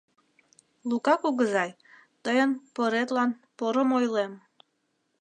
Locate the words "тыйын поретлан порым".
2.23-3.89